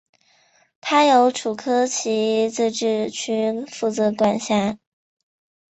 [0.79, 4.79] 它由楚科奇自治区负责管辖。